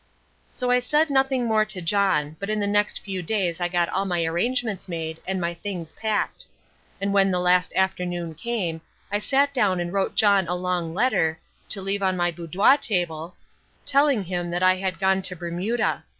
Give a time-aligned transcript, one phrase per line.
[0.49, 3.87] So I said nothing more to John, but in the next few days I got
[3.89, 6.47] all my arrangements made and my things packed.
[6.99, 11.37] And when the last afternoon came I sat down and wrote John a long letter,
[11.69, 13.35] to leave on my boudoir table,
[13.85, 16.03] telling him that I had gone to Bermuda.